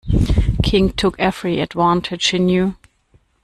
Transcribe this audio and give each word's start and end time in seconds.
King 0.63 0.93
took 0.93 1.19
every 1.19 1.59
advantage 1.59 2.29
he 2.29 2.39
knew. 2.39 2.75